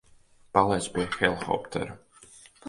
Paliec 0.57 0.87
pie 0.95 1.05
helikoptera. 1.17 1.99